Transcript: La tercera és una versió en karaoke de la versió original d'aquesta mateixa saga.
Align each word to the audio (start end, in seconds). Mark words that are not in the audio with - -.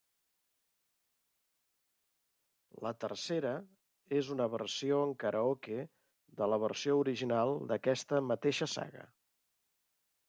La 2.85 2.93
tercera 3.05 3.51
és 4.21 4.31
una 4.37 4.47
versió 4.55 5.03
en 5.09 5.13
karaoke 5.25 5.79
de 6.41 6.49
la 6.55 6.59
versió 6.67 6.99
original 7.05 7.55
d'aquesta 7.73 8.25
mateixa 8.33 8.71
saga. 8.79 9.09